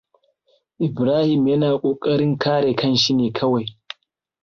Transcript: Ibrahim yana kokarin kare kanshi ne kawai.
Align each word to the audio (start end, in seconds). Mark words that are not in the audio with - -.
Ibrahim 0.87 1.43
yana 1.51 1.69
kokarin 1.81 2.33
kare 2.43 2.71
kanshi 2.79 3.11
ne 3.13 3.27
kawai. 3.37 3.67